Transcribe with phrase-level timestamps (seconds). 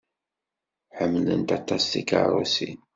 [0.97, 2.79] Ḥemmlent aṭas tikeṛṛusin.